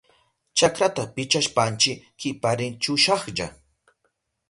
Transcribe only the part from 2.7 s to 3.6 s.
chushahlla.